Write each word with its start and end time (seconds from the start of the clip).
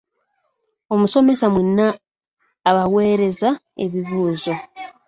Omusomesa 0.93 1.45
mwenna 1.53 1.87
abaaweereza 2.69 3.49
ebibuuzo. 3.83 4.53